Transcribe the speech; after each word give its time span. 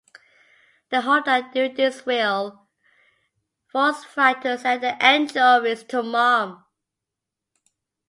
They 0.89 0.99
hope 0.99 1.25
that 1.25 1.53
doing 1.53 1.75
this 1.75 2.07
will 2.07 2.67
force 3.71 4.03
Fry 4.03 4.33
to 4.33 4.57
sell 4.57 4.79
the 4.79 4.95
anchovies 4.99 5.83
to 5.89 6.01
Mom. 6.01 6.65